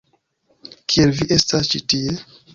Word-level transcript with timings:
Kiel 0.93 1.13
vi 1.19 1.29
estas 1.37 1.71
ĉi 1.75 1.85
tie? 1.95 2.19